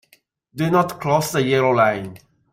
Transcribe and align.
Do 0.55 0.71
not 0.71 0.99
cross 0.99 1.31
the 1.31 1.43
yellow 1.43 1.69
line. 1.75 2.17